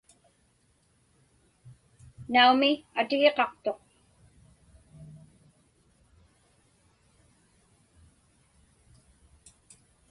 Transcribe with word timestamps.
Naumi, 2.33 2.71
atigiqaqtuq. 2.99 3.79